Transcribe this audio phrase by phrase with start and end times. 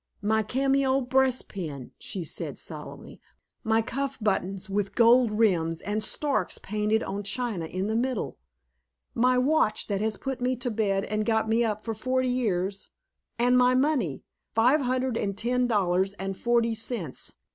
[0.23, 3.21] "My cameo breastpin," she said solemnly;
[3.63, 8.39] "my cuff buttons with gold rims and storks painted on china in the middle;
[9.13, 12.89] my watch, that has put me to bed and got me up for forty years,
[13.37, 14.23] and my money
[14.55, 17.35] five hundred and ten dollars and forty cents!